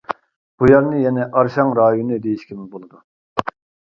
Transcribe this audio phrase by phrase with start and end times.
[0.61, 3.03] بۇ يەرنى يەنە ئارىشاڭ رايونى دېيىشكىمۇ بولىدۇ.